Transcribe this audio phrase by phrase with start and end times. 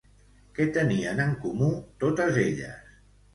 [0.59, 1.67] Què tenien en comú
[2.05, 2.99] totes elles?